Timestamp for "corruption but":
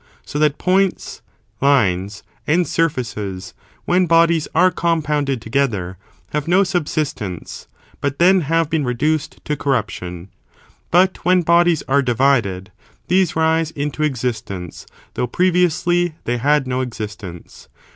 9.55-11.17